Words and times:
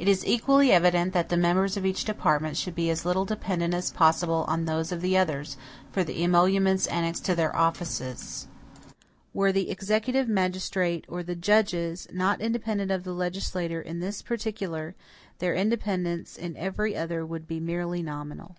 It 0.00 0.08
is 0.08 0.26
equally 0.26 0.72
evident, 0.72 1.12
that 1.12 1.28
the 1.28 1.36
members 1.36 1.76
of 1.76 1.86
each 1.86 2.04
department 2.04 2.56
should 2.56 2.74
be 2.74 2.90
as 2.90 3.04
little 3.04 3.24
dependent 3.24 3.72
as 3.72 3.92
possible 3.92 4.44
on 4.48 4.64
those 4.64 4.90
of 4.90 5.00
the 5.00 5.16
others, 5.16 5.56
for 5.92 6.02
the 6.02 6.24
emoluments 6.24 6.88
annexed 6.88 7.24
to 7.26 7.36
their 7.36 7.54
offices. 7.54 8.48
Were 9.32 9.52
the 9.52 9.70
executive 9.70 10.26
magistrate, 10.28 11.04
or 11.08 11.22
the 11.22 11.36
judges, 11.36 12.08
not 12.12 12.40
independent 12.40 12.90
of 12.90 13.04
the 13.04 13.14
legislature 13.14 13.80
in 13.80 14.00
this 14.00 14.22
particular, 14.22 14.96
their 15.38 15.54
independence 15.54 16.36
in 16.36 16.56
every 16.56 16.96
other 16.96 17.24
would 17.24 17.46
be 17.46 17.60
merely 17.60 18.02
nominal. 18.02 18.56